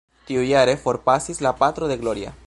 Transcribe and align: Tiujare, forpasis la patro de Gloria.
Tiujare, 0.27 0.77
forpasis 0.77 1.41
la 1.41 1.55
patro 1.57 1.87
de 1.87 1.97
Gloria. 1.97 2.35